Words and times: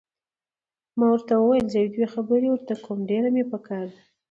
ما 0.97 1.05
ورته 1.11 1.33
وویل: 1.37 1.65
زه 1.71 1.77
یو 1.81 1.91
دوې 1.95 2.07
خبرې 2.15 2.47
ورته 2.49 2.73
کوم، 2.83 2.99
ډېره 3.09 3.29
مې 3.35 3.43
پکار 3.53 3.85
ده. 3.93 4.01